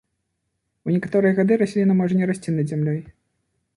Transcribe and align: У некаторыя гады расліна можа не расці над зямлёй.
У 0.87 0.93
некаторыя 0.95 1.37
гады 1.39 1.59
расліна 1.63 1.99
можа 1.99 2.13
не 2.23 2.31
расці 2.33 2.55
над 2.57 2.67
зямлёй. 2.73 2.99